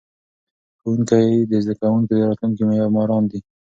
[0.79, 3.39] ښوونکي د زده کوونکو د راتلونکي معماران دي.